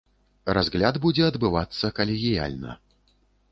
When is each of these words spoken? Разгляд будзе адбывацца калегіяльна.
Разгляд 0.57 0.95
будзе 1.03 1.27
адбывацца 1.27 1.93
калегіяльна. 2.01 2.71